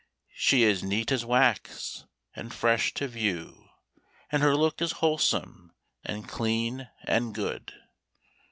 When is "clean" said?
6.27-6.89